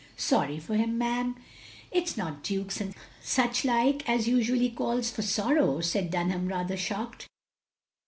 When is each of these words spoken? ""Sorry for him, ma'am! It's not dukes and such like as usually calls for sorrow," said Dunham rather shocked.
""Sorry 0.17 0.59
for 0.59 0.73
him, 0.75 0.97
ma'am! 0.97 1.35
It's 1.91 2.17
not 2.17 2.41
dukes 2.41 2.81
and 2.81 2.95
such 3.21 3.63
like 3.63 4.09
as 4.09 4.27
usually 4.27 4.71
calls 4.71 5.11
for 5.11 5.21
sorrow," 5.21 5.79
said 5.81 6.09
Dunham 6.09 6.47
rather 6.47 6.75
shocked. 6.75 7.29